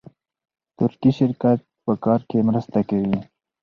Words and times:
ترکي 0.77 1.11
شرکت 1.19 1.59
په 1.85 1.93
کار 2.03 2.19
کې 2.29 2.37
مرسته 2.49 2.79
کوي. 2.89 3.17